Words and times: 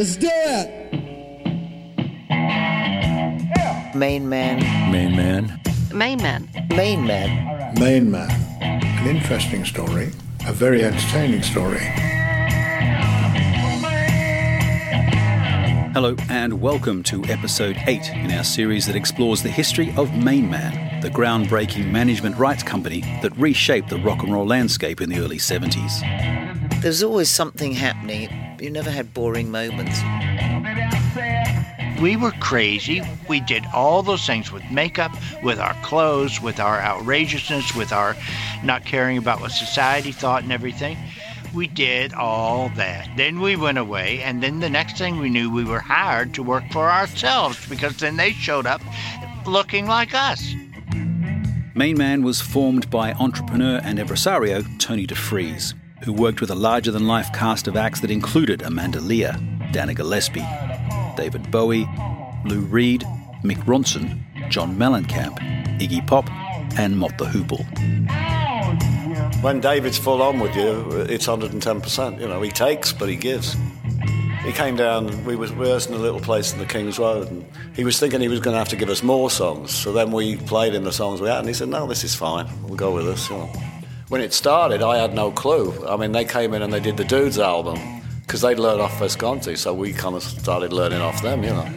Let's 0.00 0.16
do 0.16 0.30
it. 0.32 0.94
Main 3.94 4.26
man. 4.30 4.90
Main 4.90 5.14
man. 5.14 5.60
Main 5.92 6.16
man. 6.22 6.48
Main 6.70 7.06
man. 7.06 7.74
Main 7.78 8.10
Man. 8.10 8.30
An 8.62 9.06
interesting 9.06 9.66
story, 9.66 10.10
a 10.46 10.54
very 10.54 10.82
entertaining 10.82 11.42
story. 11.42 11.84
Hello, 15.92 16.16
and 16.30 16.62
welcome 16.62 17.02
to 17.02 17.22
episode 17.26 17.76
8 17.86 18.08
in 18.24 18.32
our 18.32 18.44
series 18.44 18.86
that 18.86 18.96
explores 18.96 19.42
the 19.42 19.50
history 19.50 19.92
of 19.98 20.16
Main 20.16 20.48
Man, 20.48 21.02
the 21.02 21.10
groundbreaking 21.10 21.90
management 21.90 22.38
rights 22.38 22.62
company 22.62 23.02
that 23.20 23.36
reshaped 23.36 23.90
the 23.90 23.98
rock 23.98 24.22
and 24.22 24.32
roll 24.32 24.46
landscape 24.46 25.02
in 25.02 25.10
the 25.10 25.18
early 25.18 25.36
70s. 25.36 26.00
There's 26.80 27.02
always 27.02 27.28
something 27.28 27.72
happening. 27.72 28.49
You 28.60 28.68
never 28.68 28.90
had 28.90 29.14
boring 29.14 29.50
moments. 29.50 30.00
We 32.00 32.16
were 32.16 32.32
crazy. 32.40 33.02
We 33.28 33.40
did 33.40 33.64
all 33.74 34.02
those 34.02 34.26
things 34.26 34.52
with 34.52 34.62
makeup, 34.70 35.12
with 35.42 35.58
our 35.58 35.74
clothes, 35.82 36.40
with 36.40 36.60
our 36.60 36.78
outrageousness, 36.80 37.74
with 37.74 37.92
our 37.92 38.16
not 38.62 38.84
caring 38.84 39.16
about 39.16 39.40
what 39.40 39.52
society 39.52 40.12
thought 40.12 40.42
and 40.42 40.52
everything. 40.52 40.98
We 41.54 41.66
did 41.66 42.12
all 42.12 42.70
that. 42.76 43.08
Then 43.16 43.40
we 43.40 43.56
went 43.56 43.78
away, 43.78 44.20
and 44.22 44.42
then 44.42 44.60
the 44.60 44.70
next 44.70 44.98
thing 44.98 45.18
we 45.18 45.30
knew, 45.30 45.50
we 45.50 45.64
were 45.64 45.80
hired 45.80 46.34
to 46.34 46.42
work 46.42 46.64
for 46.70 46.90
ourselves 46.90 47.66
because 47.68 47.96
then 47.96 48.16
they 48.16 48.32
showed 48.32 48.66
up 48.66 48.82
looking 49.46 49.86
like 49.86 50.14
us. 50.14 50.54
Main 51.74 51.96
Man 51.96 52.22
was 52.22 52.40
formed 52.40 52.90
by 52.90 53.12
entrepreneur 53.14 53.80
and 53.82 53.98
impresario 53.98 54.62
Tony 54.78 55.06
DeFries, 55.06 55.74
who 56.02 56.12
worked 56.12 56.40
with 56.40 56.50
a 56.50 56.54
larger 56.54 56.90
than 56.90 57.06
life 57.06 57.32
cast 57.32 57.68
of 57.68 57.76
acts 57.76 58.00
that 58.00 58.10
included 58.10 58.62
Amanda 58.62 59.00
Lear, 59.00 59.36
Dana 59.72 59.94
Gillespie, 59.94 60.46
David 61.16 61.50
Bowie, 61.50 61.88
Lou 62.44 62.60
Reed, 62.60 63.02
Mick 63.44 63.58
Ronson, 63.64 64.22
John 64.48 64.76
Mellencamp, 64.76 65.38
Iggy 65.78 66.06
Pop, 66.06 66.30
and 66.78 66.98
Mott 66.98 67.16
the 67.18 67.26
Hoople. 67.26 67.64
When 69.42 69.60
David's 69.60 69.98
full 69.98 70.22
on 70.22 70.40
with 70.40 70.54
you, 70.54 70.90
it's 71.08 71.26
110%. 71.26 72.20
You 72.20 72.28
know, 72.28 72.42
he 72.42 72.50
takes, 72.50 72.92
but 72.92 73.08
he 73.08 73.16
gives. 73.16 73.56
He 74.44 74.52
came 74.52 74.76
down, 74.76 75.24
we 75.24 75.36
were 75.36 75.48
rehearsing 75.48 75.94
a 75.94 75.98
little 75.98 76.20
place 76.20 76.52
in 76.52 76.58
the 76.58 76.64
King's 76.64 76.98
Road, 76.98 77.30
and 77.30 77.44
he 77.74 77.84
was 77.84 78.00
thinking 78.00 78.22
he 78.22 78.28
was 78.28 78.40
going 78.40 78.54
to 78.54 78.58
have 78.58 78.70
to 78.70 78.76
give 78.76 78.88
us 78.88 79.02
more 79.02 79.30
songs. 79.30 79.70
So 79.70 79.92
then 79.92 80.12
we 80.12 80.36
played 80.36 80.74
him 80.74 80.84
the 80.84 80.92
songs 80.92 81.20
we 81.20 81.28
had, 81.28 81.40
and 81.40 81.48
he 81.48 81.54
said, 81.54 81.68
No, 81.68 81.86
this 81.86 82.04
is 82.04 82.14
fine. 82.14 82.48
We'll 82.62 82.76
go 82.76 82.94
with 82.94 83.04
this. 83.04 83.28
You 83.28 83.36
know. 83.36 83.52
When 84.10 84.20
it 84.20 84.34
started, 84.34 84.82
I 84.82 84.98
had 84.98 85.14
no 85.14 85.30
clue. 85.30 85.86
I 85.86 85.96
mean, 85.96 86.10
they 86.10 86.24
came 86.24 86.52
in 86.52 86.62
and 86.62 86.72
they 86.72 86.80
did 86.80 86.96
the 86.96 87.04
Dudes 87.04 87.38
album 87.38 87.78
because 88.22 88.40
they'd 88.40 88.58
learned 88.58 88.80
off 88.80 88.98
Visconti, 88.98 89.54
so 89.54 89.72
we 89.72 89.92
kind 89.92 90.16
of 90.16 90.24
started 90.24 90.72
learning 90.72 91.00
off 91.00 91.22
them, 91.22 91.44
you 91.44 91.50
know. 91.50 91.68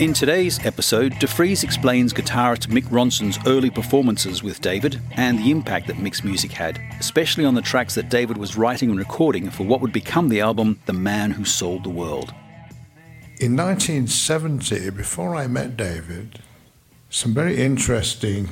In 0.00 0.12
today's 0.12 0.58
episode, 0.66 1.12
DeFries 1.12 1.62
explains 1.62 2.12
guitarist 2.12 2.66
Mick 2.66 2.86
Ronson's 2.86 3.38
early 3.46 3.70
performances 3.70 4.42
with 4.42 4.60
David 4.60 5.00
and 5.12 5.38
the 5.38 5.52
impact 5.52 5.86
that 5.86 5.96
Mick's 5.96 6.24
music 6.24 6.50
had, 6.50 6.80
especially 6.98 7.44
on 7.44 7.54
the 7.54 7.62
tracks 7.62 7.94
that 7.94 8.08
David 8.08 8.36
was 8.36 8.56
writing 8.56 8.90
and 8.90 8.98
recording 8.98 9.48
for 9.48 9.62
what 9.62 9.80
would 9.80 9.92
become 9.92 10.28
the 10.28 10.40
album 10.40 10.80
The 10.86 10.92
Man 10.92 11.30
Who 11.30 11.44
Sold 11.44 11.84
the 11.84 11.88
World. 11.88 12.34
In 13.38 13.54
1970, 13.54 14.90
before 14.90 15.36
I 15.36 15.46
met 15.46 15.76
David, 15.76 16.40
some 17.10 17.32
very 17.32 17.62
interesting 17.62 18.48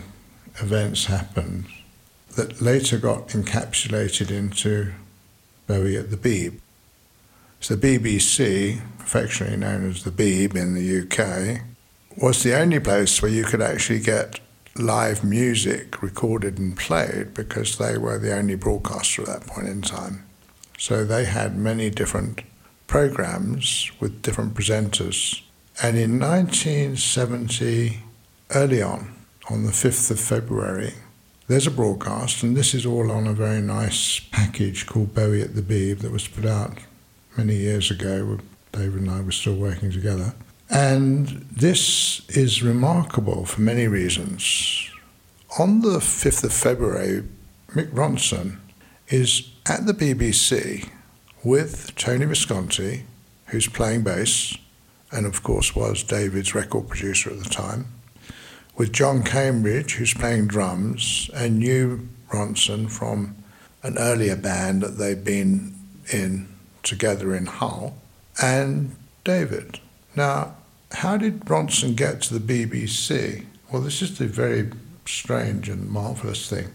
events 0.60 1.06
happened 1.06 1.66
that 2.36 2.60
later 2.60 2.98
got 2.98 3.28
encapsulated 3.28 4.30
into 4.30 4.92
Bowie 5.66 5.96
at 5.96 6.10
the 6.10 6.16
Beeb. 6.16 6.60
So 7.60 7.74
the 7.74 7.98
BBC, 7.98 8.80
affectionately 9.00 9.56
known 9.56 9.90
as 9.90 10.04
the 10.04 10.10
Beeb 10.10 10.54
in 10.54 10.74
the 10.74 11.02
UK, 11.02 11.62
was 12.16 12.42
the 12.42 12.58
only 12.58 12.80
place 12.80 13.20
where 13.20 13.30
you 13.30 13.44
could 13.44 13.60
actually 13.60 14.00
get 14.00 14.40
live 14.76 15.24
music 15.24 16.00
recorded 16.02 16.58
and 16.58 16.76
played 16.76 17.34
because 17.34 17.78
they 17.78 17.98
were 17.98 18.18
the 18.18 18.34
only 18.34 18.54
broadcaster 18.54 19.22
at 19.22 19.28
that 19.28 19.46
point 19.46 19.68
in 19.68 19.82
time. 19.82 20.24
So 20.78 21.04
they 21.04 21.24
had 21.24 21.56
many 21.56 21.90
different 21.90 22.42
programs 22.86 23.90
with 23.98 24.22
different 24.22 24.54
presenters. 24.54 25.42
And 25.82 25.96
in 25.96 26.18
1970, 26.20 28.04
early 28.50 28.80
on, 28.80 29.17
on 29.50 29.64
the 29.64 29.72
5th 29.72 30.10
of 30.10 30.20
February, 30.20 30.94
there's 31.46 31.66
a 31.66 31.70
broadcast, 31.70 32.42
and 32.42 32.56
this 32.56 32.74
is 32.74 32.84
all 32.84 33.10
on 33.10 33.26
a 33.26 33.32
very 33.32 33.62
nice 33.62 34.20
package 34.30 34.86
called 34.86 35.14
Bowie 35.14 35.40
at 35.40 35.54
the 35.54 35.62
Beeb 35.62 36.00
that 36.00 36.12
was 36.12 36.28
put 36.28 36.44
out 36.44 36.78
many 37.36 37.56
years 37.56 37.90
ago. 37.90 38.38
David 38.72 39.00
and 39.00 39.10
I 39.10 39.22
were 39.22 39.32
still 39.32 39.56
working 39.56 39.90
together. 39.90 40.34
And 40.68 41.28
this 41.50 42.28
is 42.28 42.62
remarkable 42.62 43.46
for 43.46 43.62
many 43.62 43.88
reasons. 43.88 44.90
On 45.58 45.80
the 45.80 45.98
5th 45.98 46.44
of 46.44 46.52
February, 46.52 47.24
Mick 47.70 47.90
Ronson 47.92 48.58
is 49.08 49.48
at 49.64 49.86
the 49.86 49.94
BBC 49.94 50.90
with 51.42 51.94
Tony 51.94 52.26
Visconti, 52.26 53.04
who's 53.46 53.66
playing 53.66 54.02
bass, 54.02 54.58
and 55.10 55.24
of 55.24 55.42
course 55.42 55.74
was 55.74 56.02
David's 56.02 56.54
record 56.54 56.88
producer 56.88 57.30
at 57.30 57.38
the 57.38 57.48
time, 57.48 57.86
with 58.78 58.92
John 58.92 59.24
Cambridge, 59.24 59.94
who's 59.94 60.14
playing 60.14 60.46
drums, 60.46 61.28
and 61.34 61.58
knew 61.58 62.08
Ronson 62.30 62.88
from 62.88 63.34
an 63.82 63.98
earlier 63.98 64.36
band 64.36 64.82
that 64.82 64.98
they'd 64.98 65.24
been 65.24 65.74
in 66.12 66.48
together 66.84 67.34
in 67.34 67.46
Hull, 67.46 67.98
and 68.40 68.94
David. 69.24 69.80
Now, 70.14 70.54
how 70.92 71.16
did 71.16 71.40
Ronson 71.40 71.96
get 71.96 72.22
to 72.22 72.38
the 72.38 72.70
BBC? 72.70 73.44
Well, 73.70 73.82
this 73.82 74.00
is 74.00 74.16
the 74.16 74.26
very 74.26 74.70
strange 75.06 75.68
and 75.68 75.90
marvellous 75.90 76.48
thing. 76.48 76.68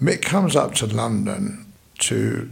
Mick 0.00 0.22
comes 0.22 0.54
up 0.54 0.74
to 0.76 0.86
London 0.86 1.70
to 1.98 2.48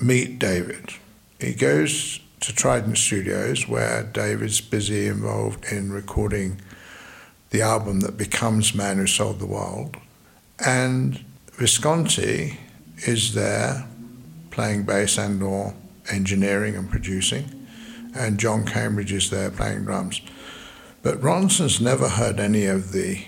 meet 0.00 0.38
David. 0.38 0.94
He 1.40 1.52
goes 1.52 2.20
to 2.40 2.54
Trident 2.54 2.96
Studios, 2.96 3.66
where 3.66 4.04
David's 4.04 4.60
busy 4.60 5.08
involved 5.08 5.64
in 5.72 5.90
recording 5.90 6.60
the 7.50 7.62
album 7.62 8.00
that 8.00 8.16
becomes 8.16 8.74
Man 8.74 8.96
Who 8.98 9.06
Sold 9.06 9.38
the 9.38 9.46
World. 9.46 9.96
And 10.64 11.24
Visconti 11.52 12.58
is 13.06 13.34
there 13.34 13.86
playing 14.50 14.84
bass 14.84 15.18
and 15.18 15.42
or 15.42 15.74
engineering 16.10 16.76
and 16.76 16.90
producing, 16.90 17.66
and 18.14 18.38
John 18.38 18.64
Cambridge 18.64 19.12
is 19.12 19.30
there 19.30 19.50
playing 19.50 19.84
drums. 19.84 20.20
But 21.02 21.20
Ronson's 21.20 21.80
never 21.80 22.08
heard 22.08 22.40
any 22.40 22.66
of 22.66 22.92
the 22.92 23.24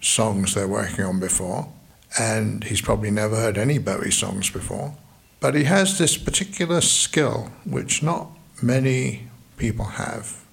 songs 0.00 0.54
they're 0.54 0.68
working 0.68 1.04
on 1.04 1.20
before, 1.20 1.72
and 2.18 2.64
he's 2.64 2.80
probably 2.80 3.10
never 3.10 3.36
heard 3.36 3.56
any 3.56 3.78
Bowie 3.78 4.10
songs 4.10 4.50
before. 4.50 4.96
But 5.40 5.54
he 5.54 5.64
has 5.64 5.98
this 5.98 6.16
particular 6.16 6.80
skill 6.80 7.52
which 7.64 8.02
not 8.02 8.30
many 8.62 9.28
people 9.56 9.84
have. 9.84 10.44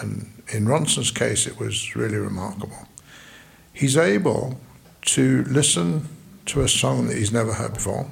And 0.00 0.31
in 0.52 0.66
Ronson's 0.66 1.10
case, 1.10 1.46
it 1.46 1.58
was 1.58 1.96
really 1.96 2.18
remarkable. 2.18 2.88
He's 3.72 3.96
able 3.96 4.60
to 5.02 5.44
listen 5.44 6.08
to 6.46 6.60
a 6.60 6.68
song 6.68 7.08
that 7.08 7.16
he's 7.16 7.32
never 7.32 7.54
heard 7.54 7.74
before 7.74 8.10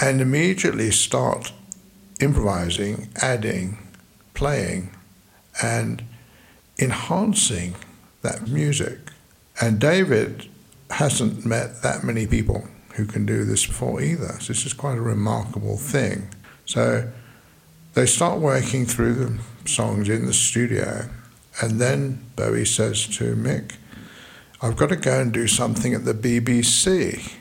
and 0.00 0.20
immediately 0.20 0.90
start 0.90 1.52
improvising, 2.20 3.08
adding, 3.22 3.78
playing, 4.34 4.90
and 5.62 6.04
enhancing 6.78 7.74
that 8.22 8.48
music. 8.48 8.98
And 9.60 9.80
David 9.80 10.48
hasn't 10.90 11.44
met 11.44 11.82
that 11.82 12.04
many 12.04 12.26
people 12.26 12.66
who 12.94 13.06
can 13.06 13.26
do 13.26 13.44
this 13.44 13.66
before 13.66 14.00
either. 14.00 14.38
So 14.40 14.52
this 14.52 14.66
is 14.66 14.72
quite 14.72 14.98
a 14.98 15.02
remarkable 15.02 15.76
thing. 15.76 16.28
So 16.64 17.10
they 17.94 18.06
start 18.06 18.40
working 18.40 18.86
through 18.86 19.14
the 19.14 19.38
songs 19.68 20.08
in 20.08 20.26
the 20.26 20.32
studio, 20.32 21.08
and 21.60 21.80
then 21.80 22.24
Bowie 22.36 22.64
says 22.64 23.06
to 23.18 23.34
Mick, 23.34 23.76
I've 24.60 24.76
got 24.76 24.88
to 24.88 24.96
go 24.96 25.20
and 25.20 25.32
do 25.32 25.46
something 25.46 25.94
at 25.94 26.04
the 26.04 26.14
BBC. 26.14 27.32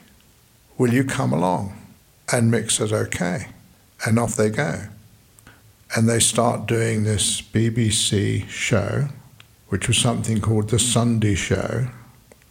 Will 0.77 0.93
you 0.93 1.03
come 1.03 1.33
along? 1.33 1.75
And 2.31 2.51
Mick 2.53 2.71
says, 2.71 2.93
okay. 2.93 3.47
And 4.05 4.19
off 4.19 4.35
they 4.35 4.49
go. 4.49 4.87
And 5.95 6.07
they 6.07 6.19
start 6.19 6.67
doing 6.67 7.03
this 7.03 7.41
BBC 7.41 8.47
show, 8.49 9.07
which 9.69 9.87
was 9.87 9.97
something 9.97 10.41
called 10.41 10.69
The 10.69 10.79
Sunday 10.79 11.35
Show. 11.35 11.87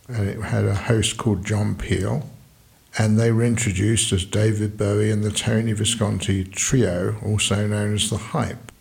And 0.08 0.28
it 0.28 0.40
had 0.40 0.64
a 0.64 0.74
host 0.74 1.16
called 1.18 1.44
John 1.44 1.74
Peel. 1.76 2.28
And 2.98 3.18
they 3.18 3.30
were 3.30 3.44
introduced 3.44 4.12
as 4.12 4.24
David 4.24 4.78
Bowie 4.78 5.10
and 5.10 5.22
the 5.22 5.30
Tony 5.30 5.72
Visconti 5.72 6.44
Trio, 6.44 7.16
also 7.24 7.66
known 7.66 7.94
as 7.94 8.08
The 8.08 8.16
Hype. 8.16 8.72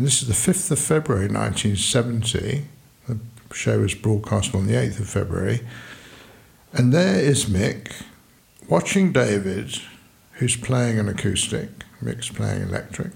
And 0.00 0.06
this 0.06 0.22
is 0.22 0.28
the 0.28 0.52
5th 0.52 0.70
of 0.70 0.78
February 0.78 1.28
1970. 1.28 2.64
The 3.06 3.18
show 3.52 3.80
was 3.80 3.94
broadcast 3.94 4.54
on 4.54 4.66
the 4.66 4.72
8th 4.72 5.00
of 5.00 5.10
February. 5.10 5.60
And 6.72 6.90
there 6.90 7.20
is 7.20 7.44
Mick 7.44 7.92
watching 8.66 9.12
David, 9.12 9.78
who's 10.32 10.56
playing 10.56 10.98
an 10.98 11.06
acoustic, 11.06 11.68
Mick's 12.02 12.30
playing 12.30 12.62
electric, 12.62 13.12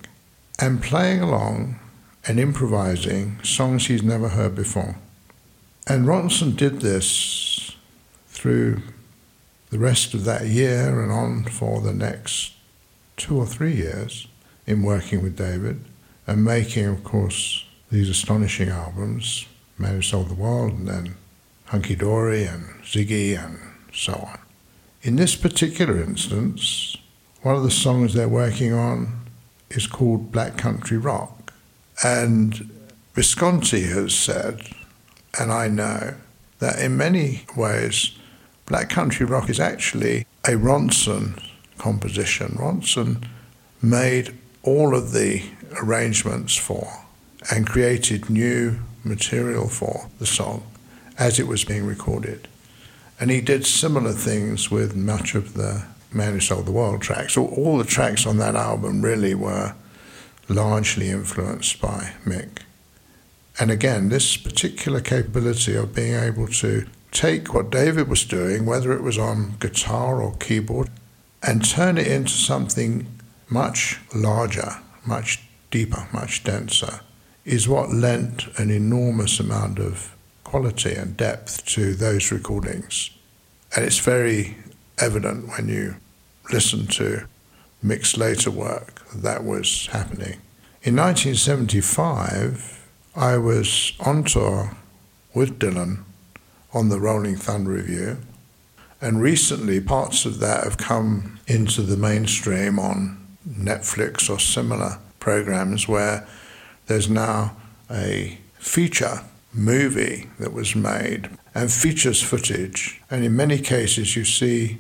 and 0.59 0.83
playing 0.83 1.23
along 1.23 1.81
and 2.27 2.39
improvising 2.39 3.43
songs 3.43 3.87
he's 3.87 4.03
never 4.03 4.29
heard 4.29 4.55
before. 4.55 4.99
And 5.87 6.05
Ronson 6.05 6.55
did 6.55 6.83
this 6.83 7.75
through 8.29 8.83
the 9.71 9.79
rest 9.79 10.13
of 10.13 10.25
that 10.27 10.49
year 10.49 11.03
and 11.03 11.11
on 11.11 11.45
for 11.45 11.81
the 11.81 11.95
next 11.95 12.53
two 13.17 13.39
or 13.39 13.47
three 13.47 13.75
years 13.75 14.29
in 14.67 14.83
working 14.83 15.23
with 15.23 15.39
David 15.39 15.83
and 16.27 16.45
making, 16.45 16.87
of 16.87 17.05
course, 17.05 17.65
these 17.91 18.09
astonishing 18.09 18.69
albums, 18.69 19.47
Man 19.79 19.97
Who 19.97 20.03
Sold 20.03 20.31
the 20.31 20.35
World 20.35 20.73
and 20.73 20.89
then 20.89 21.17
Hunky 21.67 21.95
Dory 21.95 22.45
and 22.45 22.65
Ziggy 22.83 23.37
and 23.39 23.59
so 23.93 24.13
on. 24.13 24.39
In 25.03 25.17
this 25.17 25.37
particular 25.37 26.03
instance, 26.03 26.97
one 27.43 27.57
of 27.57 27.63
the 27.63 27.71
songs 27.71 28.15
they're 28.15 28.29
working 28.29 28.73
on 28.73 29.27
is 29.71 29.87
called 29.87 30.33
Black 30.33 30.57
Country 30.57 30.97
Rock. 30.97 31.53
And 32.03 32.71
Visconti 33.15 33.83
has 33.83 34.15
said, 34.15 34.63
and 35.39 35.53
I 35.53 35.69
know, 35.69 36.15
that 36.59 36.79
in 36.79 36.97
many 36.97 37.45
ways, 37.57 38.13
Black 38.67 38.89
Country 38.89 39.27
Rock 39.27 39.51
is 39.51 39.61
actually 39.61 40.27
a 40.45 40.53
Ronson 40.53 41.43
composition. 41.77 42.57
Ronson 42.59 43.27
made 43.83 44.35
all 44.63 44.95
of 44.95 45.13
the 45.13 45.43
arrangements 45.81 46.57
for 46.57 47.05
and 47.51 47.67
created 47.67 48.31
new 48.31 48.79
material 49.03 49.69
for 49.69 50.09
the 50.19 50.27
song 50.27 50.67
as 51.19 51.39
it 51.39 51.47
was 51.47 51.65
being 51.65 51.87
recorded. 51.87 52.49
And 53.21 53.31
he 53.31 53.41
did 53.41 53.67
similar 53.67 54.13
things 54.13 54.71
with 54.71 54.97
much 54.97 55.35
of 55.35 55.55
the 55.55 55.85
Man 56.13 56.33
Who 56.33 56.41
Sold 56.41 56.67
the 56.67 56.73
World 56.73 57.03
tracks. 57.03 57.37
All, 57.37 57.47
all 57.47 57.79
the 57.79 57.85
tracks 57.85 58.27
on 58.27 58.39
that 58.39 58.57
album 58.57 59.03
really 59.03 59.35
were 59.35 59.75
largely 60.49 61.11
influenced 61.11 61.81
by 61.81 62.13
Mick. 62.25 62.61
And 63.59 63.71
again, 63.71 64.09
this 64.09 64.37
particular 64.37 65.01
capability 65.01 65.77
of 65.77 65.95
being 65.95 66.15
able 66.15 66.49
to 66.49 66.87
take 67.13 67.55
what 67.55 67.71
David 67.71 68.09
was 68.09 68.25
doing, 68.25 68.67
whether 68.67 68.93
it 68.93 69.03
was 69.03 69.17
on 69.17 69.57
guitar 69.61 70.21
or 70.21 70.35
keyboard, 70.37 70.91
and 71.43 71.65
turn 71.65 71.97
it 71.97 72.09
into 72.09 72.33
something 72.33 73.07
much 73.49 74.01
larger, 74.15 74.79
much 75.07 75.45
deeper, 75.75 76.07
much 76.13 76.45
denser, 76.45 77.01
is 77.45 77.67
what 77.67 77.91
lent 77.91 78.47
an 78.59 78.71
enormous 78.71 79.41
amount 79.41 79.81
of 79.81 80.15
quality 80.45 80.95
and 80.95 81.17
depth 81.17 81.67
to 81.67 81.95
those 81.95 82.31
recordings. 82.31 83.11
And 83.75 83.85
it's 83.85 83.99
very 83.99 84.57
evident 84.99 85.49
when 85.49 85.69
you 85.69 85.97
listen 86.53 86.87
to 86.87 87.27
Mick's 87.83 88.17
later 88.17 88.53
work 88.53 89.03
that, 89.13 89.43
was 89.43 89.89
happening. 89.89 90.39
In 90.85 90.95
1975, 90.95 92.87
I 93.17 93.37
was 93.37 93.95
on 93.99 94.23
tour 94.23 94.77
with 95.35 95.59
Dylan 95.59 96.05
on 96.73 96.89
the 96.89 97.01
Rolling 97.01 97.35
Thunder 97.35 97.73
Revue, 97.73 98.19
and 99.01 99.21
recently 99.21 99.81
parts 99.81 100.25
of 100.25 100.39
that 100.39 100.63
have 100.63 100.79
come 100.79 101.41
into 101.49 101.83
the 101.83 101.97
mainstream 101.97 102.79
on 102.79 103.27
Netflix 103.45 104.31
or 104.31 104.39
similar 104.39 105.01
programs 105.25 105.89
where 105.89 106.29
there's 106.87 107.09
now 107.09 107.57
a 107.91 108.39
feature 108.59 109.23
movie 109.55 110.29
that 110.39 110.53
was 110.53 110.77
made 110.77 111.31
and 111.55 111.73
features 111.73 112.23
footage. 112.23 113.01
And 113.11 113.25
in 113.25 113.35
many 113.35 113.59
cases, 113.59 114.17
you 114.17 114.25
see 114.25 114.79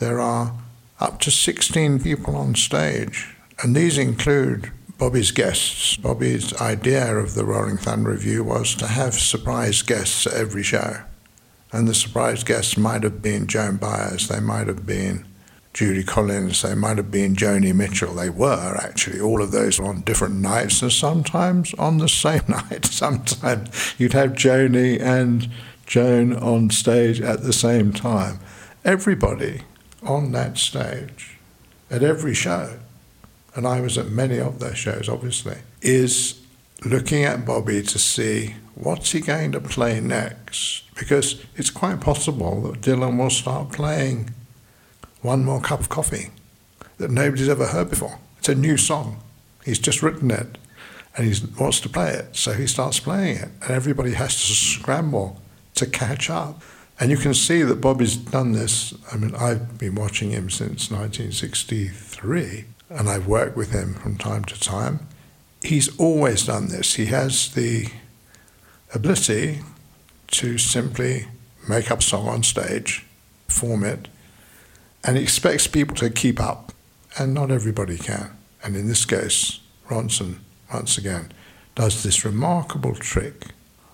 there 0.00 0.20
are 0.20 0.54
up 0.98 1.20
to 1.20 1.30
16 1.30 2.00
people 2.00 2.34
on 2.34 2.56
stage. 2.56 3.36
And 3.62 3.76
these 3.76 3.96
include 3.96 4.72
Bobby's 4.98 5.30
guests. 5.30 5.96
Bobby's 5.96 6.52
idea 6.60 7.16
of 7.16 7.34
the 7.34 7.44
Rolling 7.44 7.76
Thunder 7.76 8.10
Revue 8.10 8.42
was 8.42 8.74
to 8.74 8.88
have 8.88 9.14
surprise 9.14 9.82
guests 9.82 10.26
at 10.26 10.32
every 10.32 10.64
show. 10.64 11.02
And 11.72 11.86
the 11.86 11.94
surprise 11.94 12.42
guests 12.42 12.76
might 12.76 13.04
have 13.04 13.22
been 13.22 13.46
Joan 13.46 13.76
Baez, 13.76 14.26
they 14.26 14.40
might 14.40 14.66
have 14.66 14.84
been 14.84 15.29
Judy 15.72 16.02
Collins, 16.02 16.62
they 16.62 16.74
might 16.74 16.96
have 16.96 17.10
been 17.10 17.36
Joni 17.36 17.72
Mitchell. 17.74 18.14
They 18.14 18.28
were 18.28 18.76
actually 18.82 19.20
all 19.20 19.40
of 19.40 19.52
those 19.52 19.78
on 19.78 20.00
different 20.00 20.36
nights 20.36 20.82
and 20.82 20.92
sometimes 20.92 21.72
on 21.74 21.98
the 21.98 22.08
same 22.24 22.42
night. 22.48 22.86
Sometimes 22.86 23.94
you'd 23.98 24.12
have 24.12 24.32
Joni 24.32 25.00
and 25.00 25.48
Joan 25.86 26.36
on 26.36 26.70
stage 26.70 27.20
at 27.20 27.42
the 27.42 27.52
same 27.52 27.92
time. 27.92 28.40
Everybody 28.84 29.62
on 30.02 30.32
that 30.32 30.58
stage 30.58 31.38
at 31.90 32.02
every 32.02 32.34
show, 32.34 32.78
and 33.54 33.66
I 33.66 33.80
was 33.80 33.98
at 33.98 34.10
many 34.10 34.38
of 34.38 34.58
those 34.58 34.78
shows 34.78 35.08
obviously, 35.08 35.58
is 35.82 36.40
looking 36.84 37.24
at 37.24 37.44
Bobby 37.44 37.82
to 37.82 37.98
see 37.98 38.54
what's 38.74 39.12
he 39.12 39.20
going 39.20 39.52
to 39.52 39.60
play 39.60 40.00
next. 40.00 40.84
Because 40.94 41.44
it's 41.56 41.70
quite 41.70 42.00
possible 42.00 42.60
that 42.62 42.80
Dylan 42.80 43.18
will 43.18 43.30
start 43.30 43.72
playing 43.72 44.30
one 45.22 45.44
more 45.44 45.60
cup 45.60 45.80
of 45.80 45.88
coffee 45.88 46.30
that 46.98 47.10
nobody's 47.10 47.48
ever 47.48 47.66
heard 47.66 47.90
before. 47.90 48.18
It's 48.38 48.48
a 48.48 48.54
new 48.54 48.76
song. 48.76 49.22
He's 49.64 49.78
just 49.78 50.02
written 50.02 50.30
it 50.30 50.58
and 51.16 51.26
he 51.26 51.46
wants 51.58 51.80
to 51.80 51.88
play 51.88 52.12
it. 52.12 52.36
So 52.36 52.52
he 52.52 52.66
starts 52.66 53.00
playing 53.00 53.36
it 53.36 53.48
and 53.62 53.70
everybody 53.70 54.12
has 54.12 54.34
to 54.34 54.52
scramble 54.52 55.40
to 55.74 55.86
catch 55.86 56.30
up. 56.30 56.62
And 56.98 57.10
you 57.10 57.16
can 57.16 57.34
see 57.34 57.62
that 57.62 57.80
Bobby's 57.80 58.16
done 58.16 58.52
this. 58.52 58.94
I 59.12 59.16
mean, 59.16 59.34
I've 59.34 59.78
been 59.78 59.94
watching 59.94 60.30
him 60.30 60.50
since 60.50 60.90
1963 60.90 62.64
and 62.90 63.08
I've 63.08 63.26
worked 63.26 63.56
with 63.56 63.72
him 63.72 63.94
from 63.94 64.18
time 64.18 64.44
to 64.44 64.60
time. 64.60 65.06
He's 65.62 65.98
always 65.98 66.46
done 66.46 66.68
this. 66.68 66.94
He 66.94 67.06
has 67.06 67.54
the 67.54 67.88
ability 68.94 69.60
to 70.32 70.58
simply 70.58 71.26
make 71.68 71.90
up 71.90 72.00
a 72.00 72.02
song 72.02 72.28
on 72.28 72.42
stage, 72.42 73.04
perform 73.46 73.84
it, 73.84 74.08
and 75.04 75.16
expects 75.16 75.66
people 75.66 75.96
to 75.96 76.10
keep 76.10 76.40
up, 76.40 76.72
and 77.18 77.34
not 77.34 77.50
everybody 77.50 77.96
can. 77.96 78.36
And 78.62 78.76
in 78.76 78.88
this 78.88 79.04
case, 79.04 79.60
Ronson, 79.88 80.38
once 80.72 80.98
again, 80.98 81.32
does 81.74 82.02
this 82.02 82.24
remarkable 82.24 82.94
trick 82.94 83.46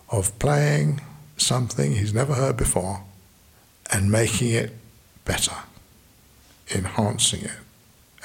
of 0.08 0.36
playing 0.38 1.00
something 1.36 1.92
he's 1.92 2.14
never 2.14 2.34
heard 2.34 2.56
before 2.56 3.04
and 3.92 4.10
making 4.10 4.50
it 4.50 4.72
better, 5.24 5.56
enhancing 6.74 7.42
it. 7.42 7.58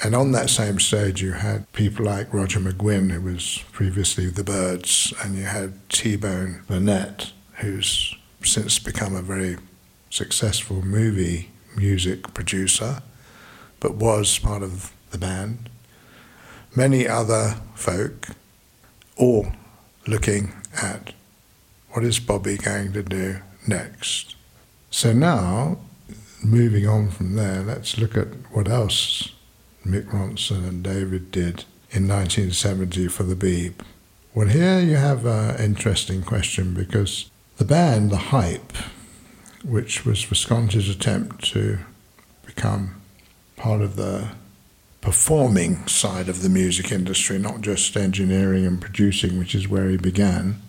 And 0.02 0.16
on 0.16 0.32
that 0.32 0.50
same 0.50 0.80
stage, 0.80 1.22
you 1.22 1.32
had 1.32 1.70
people 1.72 2.04
like 2.04 2.32
Roger 2.34 2.58
McGuinn, 2.58 3.12
who 3.12 3.20
was 3.20 3.62
previously 3.70 4.26
The 4.26 4.42
Byrds, 4.42 5.14
and 5.22 5.36
you 5.36 5.44
had 5.44 5.88
T 5.88 6.16
Bone 6.16 6.62
Burnett, 6.66 7.32
who's 7.58 8.16
since 8.42 8.80
become 8.80 9.14
a 9.14 9.22
very 9.22 9.58
successful 10.10 10.84
movie 10.84 11.50
music 11.82 12.32
producer, 12.32 13.02
but 13.80 13.96
was 13.96 14.38
part 14.38 14.62
of 14.62 14.92
the 15.10 15.18
band. 15.18 15.68
Many 16.76 17.08
other 17.08 17.56
folk, 17.74 18.28
all 19.16 19.48
looking 20.06 20.52
at 20.80 21.12
what 21.90 22.04
is 22.04 22.20
Bobby 22.20 22.56
going 22.56 22.92
to 22.92 23.02
do 23.02 23.40
next. 23.66 24.36
So 24.90 25.12
now, 25.12 25.78
moving 26.44 26.86
on 26.86 27.10
from 27.10 27.34
there, 27.34 27.62
let's 27.62 27.98
look 27.98 28.16
at 28.16 28.28
what 28.52 28.68
else 28.68 29.32
Mick 29.84 30.06
Ronson 30.10 30.68
and 30.68 30.84
David 30.84 31.32
did 31.32 31.64
in 31.90 32.06
1970 32.06 33.08
for 33.08 33.24
the 33.24 33.34
Beeb. 33.34 33.74
Well, 34.34 34.48
here 34.48 34.78
you 34.80 34.96
have 34.96 35.26
an 35.26 35.60
interesting 35.60 36.22
question 36.22 36.74
because 36.74 37.30
the 37.56 37.64
band, 37.64 38.10
The 38.10 38.30
Hype, 38.32 38.72
which 39.64 40.04
was 40.04 40.24
Visconti's 40.24 40.88
attempt 40.88 41.44
to 41.52 41.78
become 42.44 43.00
part 43.56 43.80
of 43.80 43.96
the 43.96 44.28
performing 45.00 45.86
side 45.86 46.28
of 46.28 46.42
the 46.42 46.48
music 46.48 46.92
industry, 46.92 47.38
not 47.38 47.60
just 47.60 47.96
engineering 47.96 48.66
and 48.66 48.80
producing, 48.80 49.38
which 49.38 49.54
is 49.54 49.68
where 49.68 49.88
he 49.88 49.96
began. 49.96 50.60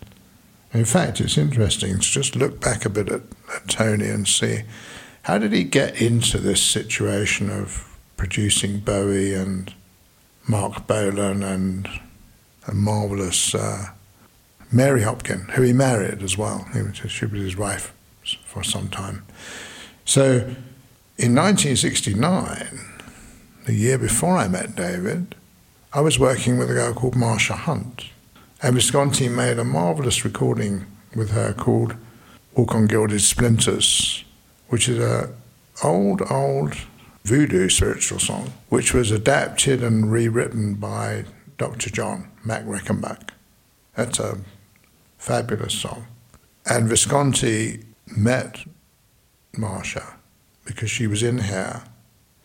In 0.72 0.84
fact, 0.84 1.20
it's 1.20 1.38
interesting 1.38 1.94
to 1.94 2.00
just 2.00 2.34
look 2.34 2.60
back 2.60 2.84
a 2.84 2.90
bit 2.90 3.08
at, 3.08 3.22
at 3.54 3.68
Tony 3.68 4.08
and 4.08 4.26
see 4.26 4.62
how 5.22 5.38
did 5.38 5.52
he 5.52 5.64
get 5.64 6.00
into 6.02 6.38
this 6.38 6.62
situation 6.62 7.48
of 7.48 7.96
producing 8.16 8.80
Bowie 8.80 9.34
and 9.34 9.72
Marc 10.48 10.86
Bolan 10.86 11.42
and 11.42 11.88
a 12.66 12.74
marvelous 12.74 13.54
uh, 13.54 13.86
Mary 14.72 15.02
Hopkin, 15.02 15.50
who 15.52 15.62
he 15.62 15.72
married 15.72 16.22
as 16.22 16.36
well. 16.36 16.66
She 16.92 17.26
was 17.26 17.40
his 17.40 17.56
wife 17.56 17.93
for 18.54 18.62
some 18.62 18.88
time. 18.88 19.24
So 20.04 20.54
in 21.18 21.34
1969, 21.34 22.78
the 23.66 23.74
year 23.74 23.98
before 23.98 24.38
I 24.38 24.46
met 24.46 24.76
David, 24.76 25.34
I 25.92 26.00
was 26.00 26.18
working 26.20 26.56
with 26.56 26.70
a 26.70 26.74
girl 26.74 26.94
called 26.94 27.14
Marsha 27.14 27.56
Hunt. 27.56 28.06
And 28.62 28.76
Visconti 28.76 29.28
made 29.28 29.58
a 29.58 29.64
marvelous 29.64 30.24
recording 30.24 30.86
with 31.16 31.32
her 31.32 31.52
called 31.52 31.96
Walk 32.56 32.74
on 32.74 32.86
Gilded 32.86 33.20
Splinters, 33.20 34.24
which 34.68 34.88
is 34.88 34.98
a 35.00 35.34
old, 35.82 36.22
old 36.30 36.76
voodoo 37.24 37.68
spiritual 37.68 38.20
song, 38.20 38.52
which 38.68 38.94
was 38.94 39.10
adapted 39.10 39.82
and 39.82 40.12
rewritten 40.12 40.74
by 40.74 41.24
Dr. 41.58 41.90
John, 41.90 42.28
Mac 42.44 42.64
Rebennack. 42.64 43.30
That's 43.96 44.20
a 44.20 44.38
fabulous 45.18 45.74
song. 45.74 46.06
And 46.66 46.88
Visconti 46.88 47.84
met 48.06 48.64
Marsha 49.54 50.14
because 50.64 50.90
she 50.90 51.06
was 51.06 51.22
in 51.22 51.38
here. 51.38 51.82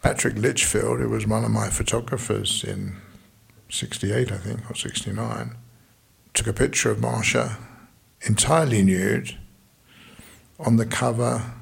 Patrick 0.01 0.37
Lichfield, 0.37 0.99
who 0.99 1.09
was 1.09 1.27
one 1.27 1.43
of 1.43 1.51
my 1.51 1.69
photographers 1.69 2.63
in 2.63 2.95
68, 3.69 4.31
I 4.31 4.37
think, 4.37 4.71
or 4.71 4.75
69, 4.75 5.55
took 6.33 6.47
a 6.47 6.53
picture 6.53 6.89
of 6.89 6.99
Marsha 6.99 7.57
entirely 8.21 8.81
nude 8.81 9.37
on 10.59 10.77
the 10.77 10.85
cover 10.85 11.53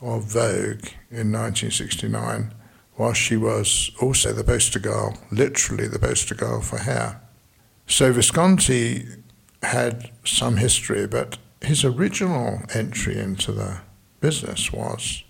of 0.00 0.24
Vogue 0.24 0.86
in 1.10 1.32
1969, 1.32 2.54
while 2.94 3.12
she 3.12 3.36
was 3.36 3.90
also 4.00 4.32
the 4.32 4.44
poster 4.44 4.78
girl, 4.78 5.18
literally 5.30 5.88
the 5.88 5.98
poster 5.98 6.34
girl 6.34 6.60
for 6.60 6.78
hair. 6.78 7.20
So 7.86 8.12
Visconti 8.12 9.06
had 9.62 10.10
some 10.24 10.56
history, 10.56 11.06
but 11.06 11.38
his 11.64 11.84
original 11.84 12.62
entry 12.74 13.18
into 13.18 13.52
the 13.52 13.80
business 14.20 14.72
was 14.72 15.24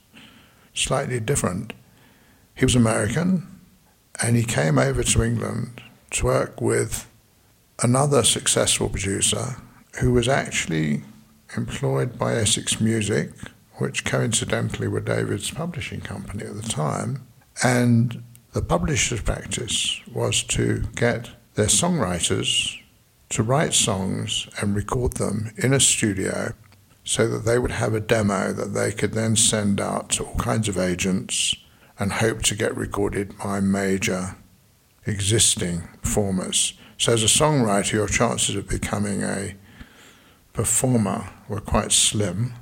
slightly 0.72 1.20
different. 1.20 1.72
He 2.54 2.64
was 2.64 2.74
American 2.74 3.60
and 4.22 4.36
he 4.36 4.44
came 4.44 4.78
over 4.78 5.02
to 5.02 5.22
England 5.22 5.82
to 6.10 6.26
work 6.26 6.60
with 6.60 7.08
another 7.82 8.22
successful 8.22 8.88
producer 8.88 9.56
who 10.00 10.12
was 10.12 10.28
actually 10.28 11.02
employed 11.56 12.18
by 12.18 12.34
Essex 12.34 12.80
Music, 12.80 13.30
which 13.74 14.04
coincidentally 14.04 14.88
were 14.88 15.00
David's 15.00 15.50
publishing 15.50 16.00
company 16.00 16.44
at 16.44 16.54
the 16.54 16.68
time. 16.68 17.26
And 17.62 18.22
the 18.52 18.62
publisher's 18.62 19.22
practice 19.22 20.00
was 20.12 20.42
to 20.44 20.84
get 20.94 21.30
their 21.54 21.66
songwriters 21.66 22.80
to 23.30 23.42
write 23.42 23.74
songs 23.74 24.48
and 24.60 24.74
record 24.74 25.14
them 25.14 25.52
in 25.56 25.72
a 25.72 25.80
studio 25.80 26.52
so 27.04 27.28
that 27.28 27.44
they 27.44 27.58
would 27.58 27.70
have 27.70 27.94
a 27.94 28.00
demo 28.00 28.52
that 28.52 28.72
they 28.72 28.90
could 28.90 29.12
then 29.12 29.36
send 29.36 29.80
out 29.80 30.08
to 30.10 30.24
all 30.24 30.36
kinds 30.36 30.68
of 30.68 30.78
agents 30.78 31.54
and 31.98 32.14
hope 32.14 32.42
to 32.42 32.54
get 32.54 32.76
recorded 32.76 33.36
by 33.38 33.60
major 33.60 34.36
existing 35.06 35.82
performers. 36.02 36.74
So, 36.96 37.12
as 37.12 37.22
a 37.22 37.26
songwriter, 37.26 37.92
your 37.92 38.08
chances 38.08 38.56
of 38.56 38.68
becoming 38.68 39.22
a 39.22 39.54
performer 40.52 41.28
were 41.48 41.60
quite 41.60 41.92
slim, 41.92 42.54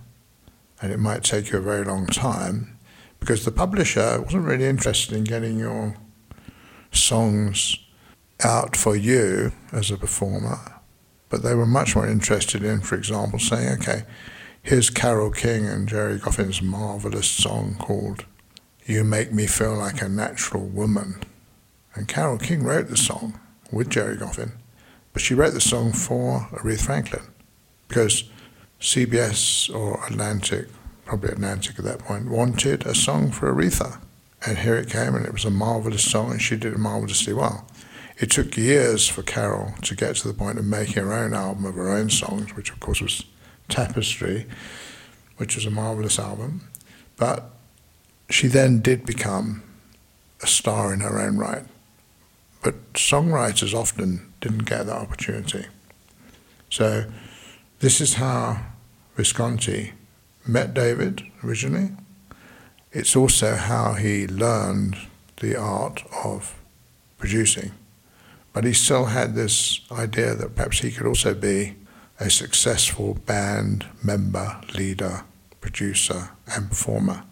and 0.81 0.93
it 0.93 0.99
might 0.99 1.23
take 1.23 1.51
you 1.51 1.59
a 1.59 1.63
very 1.63 1.85
long 1.85 2.07
time 2.07 2.79
because 3.21 3.45
the 3.45 3.53
publisher 3.53 4.21
wasn't 4.21 4.45
really 4.45 4.65
interested 4.65 5.17
in 5.17 5.23
getting 5.23 5.59
your 5.59 5.95
songs 6.91 7.79
out 8.45 8.77
for 8.77 8.97
you 8.97 9.53
as 9.73 9.91
a 9.91 9.97
performer, 9.97 10.59
but 11.29 11.43
they 11.43 11.55
were 11.55 11.67
much 11.67 11.97
more 11.97 12.07
interested 12.07 12.63
in, 12.63 12.81
for 12.81 12.95
example, 12.95 13.39
saying, 13.39 13.79
okay, 13.81 14.03
here's 14.63 14.91
Carole 14.91 15.31
King 15.31 15.67
and 15.67 15.89
Gerry 15.89 16.19
Goffin's 16.19 16.63
marvelous 16.63 17.29
song 17.29 17.77
called 17.79 18.25
You 18.85 19.05
Make 19.05 19.33
Me 19.33 19.47
Feel 19.47 19.75
Like 19.77 20.03
a 20.03 20.09
Natural 20.09 20.65
Woman. 20.65 21.23
And 21.95 22.09
Carole 22.09 22.39
King 22.39 22.63
wrote 22.63 22.89
the 22.89 22.97
song 22.97 23.39
with 23.71 23.91
Gerry 23.91 24.17
Goffin, 24.17 24.53
but 25.13 25.23
she 25.23 25.35
wrote 25.35 25.55
the 25.55 25.61
song 25.61 25.93
for 25.93 26.49
Aretha 26.53 26.87
Franklin 26.87 27.23
because 27.89 28.25
CBS 28.81 29.73
or 29.75 30.05
Atlantic, 30.07 30.67
probably 31.05 31.31
Atlantic 31.31 31.79
at 31.79 31.85
that 31.85 31.99
point, 32.01 32.29
wanted 32.29 32.87
a 32.87 32.95
song 32.95 33.31
for 33.31 33.53
Aretha. 33.53 34.01
And 34.45 34.59
here 34.59 34.75
it 34.75 34.91
came, 34.91 35.15
and 35.15 35.25
it 35.25 35.33
was 35.33 35.45
a 35.45 35.51
marvelous 35.51 36.11
song, 36.11 36.33
and 36.33 36.43
she 36.43 36.57
did 36.57 36.73
it 36.73 36.79
marvelously 36.79 37.33
well. 37.33 37.65
It 38.19 38.31
took 38.31 38.57
years 38.57 39.09
for 39.09 39.23
Carole 39.23 39.75
to 39.83 39.95
get 39.95 40.17
to 40.17 40.29
the 40.29 40.35
point 40.35 40.59
of 40.59 40.65
making 40.65 41.03
her 41.03 41.13
own 41.13 41.35
album 41.35 41.65
of 41.65 41.75
her 41.75 41.91
own 41.91 42.11
songs, 42.11 42.55
which 42.55 42.71
of 42.71 42.81
course 42.81 43.01
was 43.01 43.25
Tapestry, 43.69 44.47
which 45.39 45.57
was 45.57 45.65
a 45.65 45.71
marvelous 45.71 46.19
album. 46.19 46.69
But 47.17 47.51
she 48.29 48.49
then 48.49 48.81
did 48.81 49.07
become 49.07 49.63
a 50.43 50.47
star 50.47 50.93
in 50.93 51.01
her 51.01 51.21
own 51.21 51.37
right. 51.37 51.65
But 52.63 52.93
songwriters 52.95 53.75
often 53.75 54.33
didn't 54.41 54.67
get 54.67 54.87
that 54.87 54.97
opportunity. 54.97 55.67
So 56.71 57.07
this 57.81 58.01
is 58.01 58.15
how 58.15 58.65
Visconti 59.17 59.93
met 60.47 60.75
David 60.75 61.23
originally. 61.43 61.91
It's 62.93 63.17
also 63.17 63.57
how 63.57 63.95
he 63.95 64.27
learned 64.27 64.97
the 65.41 65.57
art 65.57 66.03
of 66.25 66.59
producing. 67.19 67.73
But 68.53 68.65
he 68.65 68.73
still 68.73 69.07
had 69.07 69.35
this 69.35 69.81
idea 69.91 70.35
that 70.35 70.55
perhaps 70.55 70.81
he 70.81 70.91
could 70.91 71.07
also 71.07 71.35
be 71.35 71.77
a 72.21 72.31
successful 72.31 73.15
band 73.15 73.87
member, 74.03 74.61
leader, 74.75 75.25
producer, 75.61 76.31
and 76.47 76.69
performer. 76.69 77.25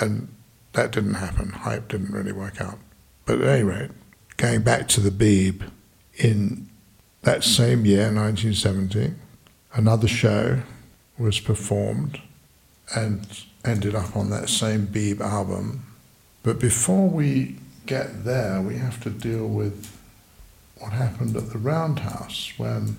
And 0.00 0.28
that 0.74 0.92
didn't 0.92 1.14
happen. 1.14 1.50
Hype 1.50 1.88
didn't 1.88 2.12
really 2.12 2.32
work 2.32 2.60
out. 2.60 2.78
But 3.24 3.40
at 3.40 3.48
any 3.48 3.64
rate, 3.64 3.90
going 4.36 4.62
back 4.62 4.88
to 4.88 5.00
the 5.00 5.10
Beeb, 5.10 5.70
in 6.18 6.68
that 7.22 7.42
same 7.44 7.84
year, 7.84 8.12
1970, 8.12 9.14
another 9.74 10.08
show 10.08 10.60
was 11.18 11.40
performed 11.40 12.20
and 12.94 13.26
ended 13.64 13.94
up 13.94 14.16
on 14.16 14.30
that 14.30 14.48
same 14.48 14.86
Beeb 14.86 15.20
album. 15.20 15.84
But 16.42 16.60
before 16.60 17.08
we 17.08 17.56
get 17.86 18.24
there, 18.24 18.60
we 18.60 18.76
have 18.76 19.02
to 19.02 19.10
deal 19.10 19.48
with 19.48 19.95
what 20.78 20.92
happened 20.92 21.36
at 21.36 21.50
the 21.50 21.58
Roundhouse 21.58 22.52
when 22.56 22.98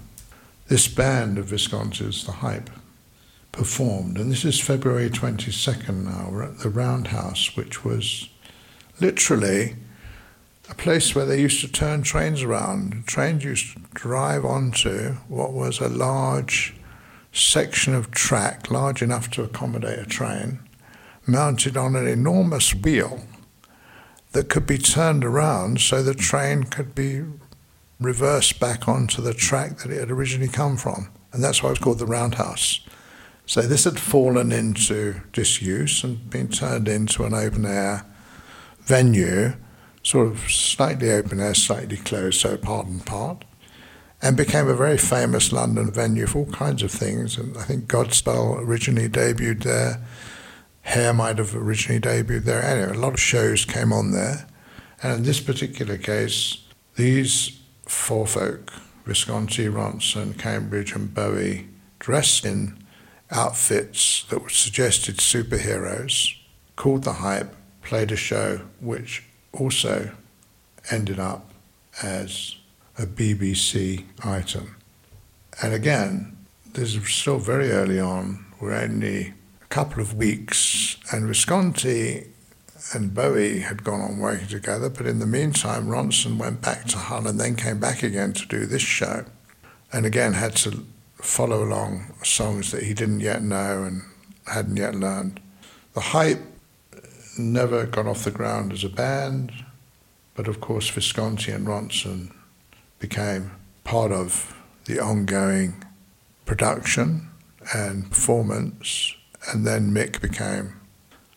this 0.68 0.88
band 0.88 1.38
of 1.38 1.46
Visconti's, 1.46 2.26
The 2.26 2.32
Hype, 2.34 2.70
performed. 3.52 4.18
And 4.18 4.32
this 4.32 4.46
is 4.46 4.60
February 4.60 5.10
22nd 5.10 6.04
now. 6.04 6.30
We're 6.32 6.44
at 6.44 6.60
the 6.60 6.70
Roundhouse, 6.70 7.56
which 7.56 7.86
was 7.86 8.30
literally 9.00 9.76
a 10.70 10.76
place 10.76 11.16
where 11.16 11.26
they 11.26 11.40
used 11.40 11.62
to 11.62 11.72
turn 11.72 12.04
trains 12.04 12.42
around. 12.42 13.06
Trains 13.06 13.44
used 13.44 13.74
to 13.74 13.82
drive 13.94 14.44
onto 14.44 15.14
what 15.28 15.54
was 15.54 15.80
a 15.80 15.88
large 15.88 16.76
section 17.32 17.94
of 17.94 18.12
track, 18.12 18.70
large 18.72 19.02
enough 19.02 19.30
to 19.32 19.44
accommodate 19.44 20.00
a 20.00 20.06
train, 20.06 20.60
mounted 21.26 21.78
on 21.78 21.96
an 21.96 22.08
enormous 22.08 22.74
wheel 22.74 23.22
that 24.32 24.50
could 24.50 24.66
be 24.66 24.78
turned 24.78 25.24
around 25.24 25.80
so 25.80 26.04
the 26.04 26.14
train 26.14 26.64
could 26.64 26.94
be 26.94 27.24
reversed 28.00 28.60
back 28.60 28.88
onto 28.88 29.22
the 29.22 29.34
track 29.34 29.80
that 29.80 29.92
it 29.92 30.00
had 30.00 30.12
originally 30.12 30.48
come 30.48 30.78
from. 30.78 31.10
And 31.34 31.44
that's 31.44 31.62
why 31.62 31.72
it's 31.72 31.80
called 31.80 32.00
the 32.00 32.06
Roundhouse. 32.06 32.80
So 33.46 33.62
this 33.62 33.86
had 33.86 34.00
fallen 34.00 34.52
into 34.52 35.22
disuse 35.32 36.04
and 36.04 36.30
been 36.30 36.50
turned 36.50 36.88
into 36.88 37.24
an 37.24 37.34
open 37.34 37.66
air 37.66 38.06
venue 38.82 39.54
sort 40.08 40.28
of 40.28 40.50
slightly 40.50 41.12
open 41.12 41.42
air, 41.42 41.54
slightly 41.54 41.98
closed, 41.98 42.40
so 42.40 42.56
part 42.56 42.88
and 42.88 43.06
part, 43.06 43.44
and 44.22 44.38
became 44.38 44.70
a 44.70 44.74
very 44.74 44.98
famous 44.98 45.52
London 45.52 45.92
venue 45.92 46.26
for 46.26 46.40
all 46.40 46.52
kinds 46.54 46.82
of 46.82 46.92
things. 46.92 47.38
And 47.38 47.58
I 47.58 47.64
think 47.64 47.88
Godspell 47.88 48.58
originally 48.60 49.10
debuted 49.10 49.64
there. 49.64 50.02
Hair 50.84 51.14
might 51.14 51.38
have 51.38 51.54
originally 51.54 52.00
debuted 52.00 52.46
there. 52.46 52.64
Anyway, 52.64 52.96
a 52.96 53.00
lot 53.00 53.14
of 53.14 53.20
shows 53.20 53.66
came 53.66 53.92
on 53.92 54.12
there. 54.12 54.48
And 55.04 55.14
in 55.14 55.24
this 55.24 55.42
particular 55.42 55.98
case, 55.98 56.58
these 56.96 57.57
four 57.90 58.28
folk, 58.28 58.74
Visconti, 59.06 59.68
Ronson, 59.68 60.38
Cambridge, 60.38 60.94
and 60.94 61.14
Bowie, 61.14 61.68
dressed 62.00 62.46
in 62.46 62.78
outfits 63.32 64.26
that 64.30 64.52
suggested 64.52 65.18
superheroes, 65.18 66.36
called 66.76 67.04
the 67.04 67.14
hype, 67.14 67.56
played 67.82 68.12
a 68.12 68.16
show 68.16 68.62
which 68.80 69.24
also 69.54 70.12
ended 70.92 71.20
up 71.20 71.52
as 72.02 72.56
a 72.98 73.06
BBC 73.06 74.06
item. 74.24 74.76
And 75.62 75.74
again, 75.74 76.38
this 76.74 76.96
is 76.96 77.08
still 77.10 77.40
very 77.40 77.72
early 77.72 78.00
on. 78.00 78.46
We're 78.60 78.74
only 78.74 79.34
a 79.62 79.66
couple 79.70 80.02
of 80.02 80.14
weeks, 80.14 80.98
and 81.12 81.28
Visconti 81.28 82.28
and 82.94 83.14
Bowie 83.14 83.60
had 83.60 83.84
gone 83.84 84.02
on 84.02 84.20
working 84.20 84.48
together, 84.48 84.90
but 84.90 85.06
in 85.06 85.20
the 85.20 85.26
meantime, 85.26 85.88
Ronson 85.88 86.38
went 86.38 86.62
back 86.62 86.86
to 86.86 86.98
Hull 86.98 87.28
and 87.28 87.40
then 87.40 87.56
came 87.56 87.80
back 87.80 88.04
again 88.04 88.34
to 88.34 88.46
do 88.46 88.66
this 88.66 88.82
show, 88.82 89.26
and 89.92 90.06
again 90.06 90.34
had 90.34 90.56
to 90.58 90.86
follow 91.16 91.64
along 91.64 92.14
songs 92.24 92.72
that 92.72 92.84
he 92.84 92.94
didn't 92.94 93.22
yet 93.22 93.42
know 93.42 93.84
and 93.84 94.04
hadn't 94.46 94.78
yet 94.78 94.96
learned. 94.96 95.40
The 95.94 96.02
hype 96.02 96.42
never 97.38 97.86
got 97.86 98.08
off 98.08 98.24
the 98.24 98.32
ground 98.32 98.74
as 98.74 98.84
a 98.84 98.90
band, 98.90 99.52
but 100.36 100.48
of 100.48 100.62
course 100.62 100.90
Visconti 100.90 101.52
and 101.52 101.68
Ronson 101.68 102.32
became 103.00 103.52
part 103.84 104.12
of 104.12 104.56
the 104.86 105.00
ongoing 105.00 105.84
production 106.46 107.30
and 107.74 108.10
performance, 108.10 109.16
and 109.52 109.66
then 109.66 109.92
Mick 109.92 110.22
became 110.22 110.74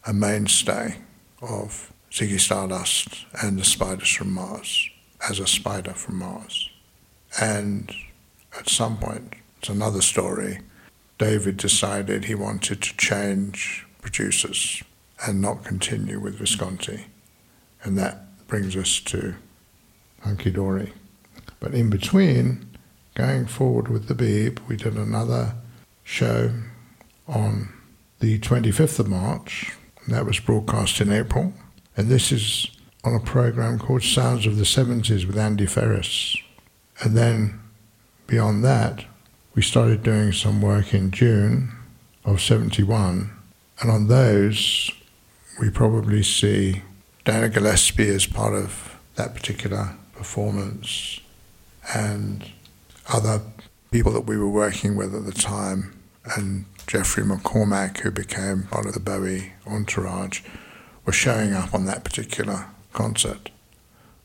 a 0.06 0.12
mainstay 0.12 0.96
of 1.40 1.92
Ziggy 2.10 2.40
Stardust 2.40 3.26
and 3.42 3.58
the 3.58 3.64
Spiders 3.64 4.10
from 4.10 4.32
Mars. 4.34 4.90
as 5.28 5.38
a 5.38 5.46
spider 5.46 5.92
from 5.92 6.18
Mars. 6.18 6.70
And 7.40 7.94
at 8.58 8.68
some 8.68 8.96
point, 8.96 9.34
it's 9.58 9.68
another 9.68 10.00
story, 10.00 10.60
David 11.18 11.58
decided 11.58 12.24
he 12.24 12.34
wanted 12.34 12.80
to 12.82 12.96
change 12.96 13.86
producers 14.00 14.82
and 15.26 15.40
not 15.40 15.64
continue 15.64 16.18
with 16.18 16.38
Visconti. 16.38 17.06
And 17.82 17.98
that 17.98 18.46
brings 18.48 18.74
us 18.76 19.00
to 19.00 19.34
Hunky 20.22 20.50
Dory. 20.50 20.94
But 21.60 21.74
in 21.74 21.90
between, 21.90 22.66
going 23.14 23.46
forward 23.46 23.88
with 23.88 24.08
the 24.08 24.14
Beeb, 24.14 24.66
we 24.66 24.76
did 24.76 24.96
another 24.96 25.54
show 26.02 26.52
on 27.28 27.68
the 28.20 28.38
25th 28.38 28.98
of 28.98 29.08
March. 29.08 29.72
That 30.10 30.26
was 30.26 30.40
broadcast 30.40 31.00
in 31.00 31.12
April. 31.12 31.52
And 31.96 32.08
this 32.08 32.32
is 32.32 32.68
on 33.04 33.14
a 33.14 33.20
program 33.20 33.78
called 33.78 34.02
Sounds 34.02 34.46
of 34.46 34.56
the 34.56 34.64
70s 34.64 35.26
with 35.26 35.38
Andy 35.38 35.66
Ferris. 35.66 36.36
And 37.00 37.16
then 37.16 37.60
beyond 38.26 38.64
that, 38.64 39.04
we 39.54 39.62
started 39.62 40.02
doing 40.02 40.32
some 40.32 40.60
work 40.60 40.92
in 40.92 41.10
June 41.10 41.72
of 42.24 42.40
71. 42.40 43.30
And 43.80 43.90
on 43.90 44.08
those, 44.08 44.90
we 45.60 45.70
probably 45.70 46.22
see 46.22 46.82
Dana 47.24 47.48
Gillespie 47.48 48.08
as 48.08 48.26
part 48.26 48.54
of 48.54 48.96
that 49.14 49.34
particular 49.34 49.96
performance 50.14 51.20
and 51.94 52.50
other 53.08 53.40
people 53.90 54.12
that 54.12 54.22
we 54.22 54.36
were 54.36 54.48
working 54.48 54.96
with 54.96 55.14
at 55.14 55.24
the 55.24 55.32
time 55.32 55.96
and 56.36 56.64
Geoffrey 56.90 57.22
MacCormack, 57.22 57.98
who 57.98 58.10
became 58.10 58.64
part 58.64 58.84
of 58.84 58.94
the 58.94 58.98
Bowie 58.98 59.52
entourage, 59.64 60.40
were 61.06 61.12
showing 61.12 61.52
up 61.52 61.72
on 61.72 61.84
that 61.84 62.02
particular 62.02 62.66
concert. 62.92 63.48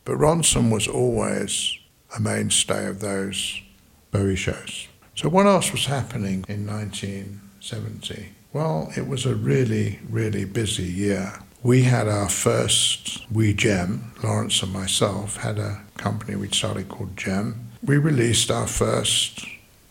But 0.03 0.17
Ronson 0.17 0.72
was 0.72 0.88
always 0.88 1.77
a 2.17 2.19
mainstay 2.19 2.88
of 2.88 3.01
those 3.01 3.62
Bowie 4.10 4.36
shows. 4.36 4.88
So, 5.13 5.29
what 5.29 5.45
else 5.45 5.72
was 5.72 5.86
happening 5.86 6.43
in 6.50 6.65
1970? 6.65 8.29
Well, 8.51 8.91
it 8.98 9.07
was 9.07 9.27
a 9.27 9.36
really, 9.36 10.00
really 10.10 10.45
busy 10.45 10.86
year. 10.86 11.34
We 11.62 11.84
had 11.84 12.07
our 12.07 12.29
first 12.29 13.29
We 13.31 13.53
Gem, 13.53 14.12
Lawrence 14.24 14.63
and 14.63 14.74
myself 14.74 15.38
had 15.38 15.60
a 15.60 15.84
company 15.98 16.36
we 16.36 16.48
started 16.48 16.89
called 16.89 17.15
Gem. 17.15 17.69
We 17.84 18.00
released 18.00 18.50
our 18.50 18.65
first 18.65 19.45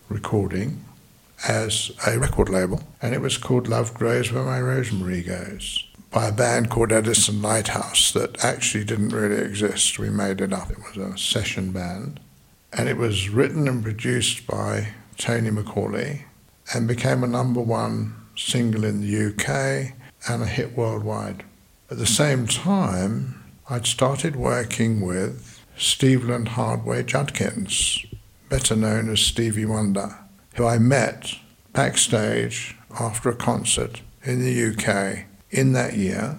recording 0.08 0.84
as 1.46 1.92
a 2.06 2.18
record 2.18 2.48
label, 2.48 2.82
and 3.02 3.14
it 3.14 3.20
was 3.20 3.36
called 3.36 3.68
Love 3.68 3.94
Grows 3.94 4.32
Where 4.32 4.44
My 4.44 4.60
Rosemary 4.60 5.22
Goes 5.22 5.86
by 6.10 6.28
a 6.28 6.32
band 6.32 6.70
called 6.70 6.92
Edison 6.92 7.42
Lighthouse 7.42 8.12
that 8.12 8.42
actually 8.44 8.84
didn't 8.84 9.08
really 9.08 9.42
exist. 9.42 9.98
We 9.98 10.10
made 10.10 10.40
it 10.40 10.52
up. 10.52 10.70
It 10.70 10.78
was 10.78 10.96
a 10.96 11.18
session 11.18 11.72
band, 11.72 12.20
and 12.72 12.88
it 12.88 12.96
was 12.96 13.28
written 13.28 13.66
and 13.66 13.82
produced 13.82 14.46
by 14.46 14.90
Tony 15.18 15.50
Macaulay 15.50 16.26
and 16.72 16.88
became 16.88 17.24
a 17.24 17.28
number 17.28 17.60
one 17.60 18.14
single 18.36 18.84
in 18.84 19.00
the 19.00 19.26
UK 19.26 19.94
and 20.28 20.42
a 20.42 20.46
hit 20.46 20.76
worldwide. 20.76 21.44
At 21.90 21.98
the 21.98 22.06
same 22.06 22.46
time, 22.46 23.42
I'd 23.68 23.86
started 23.86 24.36
working 24.36 25.00
with 25.00 25.60
Steveland 25.76 26.48
Hardaway 26.48 27.02
Judkins, 27.02 28.06
better 28.48 28.76
known 28.76 29.10
as 29.10 29.20
Stevie 29.20 29.66
Wonder 29.66 30.23
who 30.54 30.66
I 30.66 30.78
met 30.78 31.34
backstage 31.72 32.76
after 32.98 33.28
a 33.28 33.36
concert 33.36 34.02
in 34.22 34.40
the 34.40 34.64
UK 34.70 35.26
in 35.50 35.72
that 35.72 35.94
year 35.96 36.38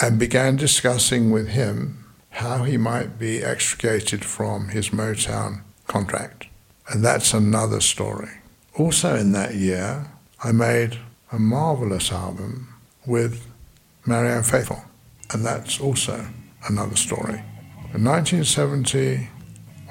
and 0.00 0.18
began 0.18 0.56
discussing 0.56 1.30
with 1.30 1.48
him 1.48 2.04
how 2.30 2.64
he 2.64 2.76
might 2.76 3.18
be 3.18 3.42
extricated 3.42 4.24
from 4.24 4.68
his 4.68 4.90
Motown 4.90 5.62
contract. 5.86 6.46
And 6.88 7.04
that's 7.04 7.32
another 7.32 7.80
story. 7.80 8.30
Also, 8.76 9.16
in 9.16 9.32
that 9.32 9.54
year, 9.54 10.10
I 10.42 10.52
made 10.52 10.98
a 11.32 11.38
marvelous 11.38 12.12
album 12.12 12.74
with 13.06 13.46
Marianne 14.04 14.42
Faithfull, 14.42 14.84
and 15.32 15.44
that's 15.46 15.80
also 15.80 16.26
another 16.68 16.96
story. 16.96 17.42
And 17.92 18.04
1970 18.04 19.28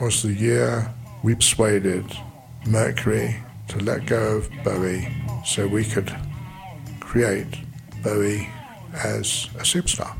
was 0.01 0.21
the 0.21 0.33
year 0.33 0.93
we 1.23 1.35
persuaded 1.35 2.05
Mercury 2.67 3.37
to 3.69 3.79
let 3.79 4.05
go 4.05 4.37
of 4.37 4.49
Bowie 4.63 5.07
so 5.45 5.67
we 5.67 5.83
could 5.83 6.15
create 6.99 7.59
Bowie 8.03 8.49
as 8.93 9.47
a 9.55 9.63
superstar. 9.63 10.15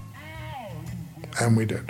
And 1.39 1.57
we 1.57 1.65
did. 1.65 1.89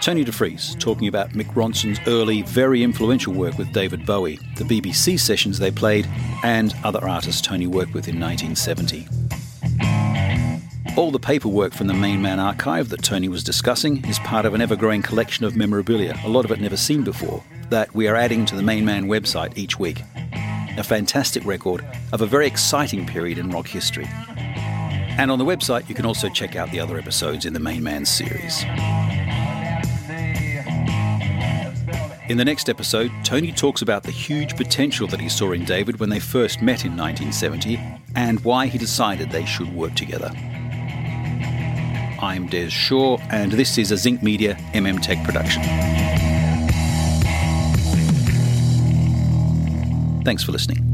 Tony 0.00 0.24
DeFries 0.24 0.80
talking 0.80 1.08
about 1.08 1.30
Mick 1.30 1.52
Ronson's 1.52 2.00
early, 2.06 2.40
very 2.42 2.82
influential 2.82 3.34
work 3.34 3.58
with 3.58 3.70
David 3.72 4.06
Bowie, 4.06 4.38
the 4.56 4.64
BBC 4.64 5.20
sessions 5.20 5.58
they 5.58 5.70
played, 5.70 6.08
and 6.42 6.74
other 6.84 7.06
artists 7.06 7.42
Tony 7.42 7.66
worked 7.66 7.92
with 7.92 8.08
in 8.08 8.18
1970. 8.18 9.19
All 10.96 11.12
the 11.12 11.20
paperwork 11.20 11.72
from 11.72 11.86
the 11.86 11.94
Main 11.94 12.20
Man 12.20 12.40
archive 12.40 12.88
that 12.88 13.02
Tony 13.02 13.28
was 13.28 13.44
discussing 13.44 14.04
is 14.06 14.18
part 14.18 14.44
of 14.44 14.54
an 14.54 14.60
ever 14.60 14.74
growing 14.74 15.02
collection 15.02 15.44
of 15.44 15.56
memorabilia, 15.56 16.18
a 16.24 16.28
lot 16.28 16.44
of 16.44 16.50
it 16.50 16.60
never 16.60 16.76
seen 16.76 17.04
before, 17.04 17.42
that 17.70 17.94
we 17.94 18.08
are 18.08 18.16
adding 18.16 18.44
to 18.46 18.56
the 18.56 18.62
Main 18.62 18.84
Man 18.84 19.06
website 19.06 19.56
each 19.56 19.78
week. 19.78 20.02
A 20.76 20.82
fantastic 20.82 21.44
record 21.46 21.86
of 22.12 22.22
a 22.22 22.26
very 22.26 22.46
exciting 22.46 23.06
period 23.06 23.38
in 23.38 23.50
rock 23.50 23.68
history. 23.68 24.06
And 24.08 25.30
on 25.30 25.38
the 25.38 25.44
website, 25.44 25.88
you 25.88 25.94
can 25.94 26.04
also 26.04 26.28
check 26.28 26.56
out 26.56 26.70
the 26.72 26.80
other 26.80 26.98
episodes 26.98 27.46
in 27.46 27.52
the 27.52 27.60
Main 27.60 27.84
Man 27.84 28.04
series. 28.04 28.64
In 32.28 32.36
the 32.36 32.44
next 32.44 32.68
episode, 32.68 33.12
Tony 33.24 33.52
talks 33.52 33.82
about 33.82 34.02
the 34.02 34.10
huge 34.10 34.56
potential 34.56 35.06
that 35.08 35.20
he 35.20 35.28
saw 35.28 35.52
in 35.52 35.64
David 35.64 36.00
when 36.00 36.10
they 36.10 36.20
first 36.20 36.62
met 36.62 36.84
in 36.84 36.96
1970 36.96 37.80
and 38.16 38.40
why 38.44 38.66
he 38.66 38.76
decided 38.76 39.30
they 39.30 39.44
should 39.44 39.72
work 39.74 39.94
together. 39.94 40.30
I'm 42.22 42.48
Des 42.48 42.68
Shaw, 42.68 43.16
and 43.30 43.50
this 43.50 43.78
is 43.78 43.92
a 43.92 43.96
Zinc 43.96 44.22
Media 44.22 44.54
MM 44.74 45.00
Tech 45.00 45.24
production. 45.24 45.62
Thanks 50.22 50.42
for 50.44 50.52
listening. 50.52 50.89